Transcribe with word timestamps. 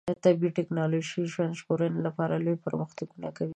طبي 0.23 0.49
ټکنالوژي 0.57 1.17
د 1.23 1.27
ژوند 1.33 1.57
ژغورنې 1.59 1.99
لپاره 2.07 2.33
لوی 2.45 2.57
پرمختګونه 2.65 3.29
کوي. 3.37 3.49